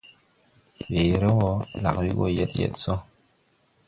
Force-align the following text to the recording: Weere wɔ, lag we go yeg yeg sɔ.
Weere 0.91 1.29
wɔ, 1.37 1.49
lag 1.83 1.95
we 2.01 2.09
go 2.17 2.25
yeg 2.37 2.53
yeg 2.59 2.73
sɔ. 2.83 2.93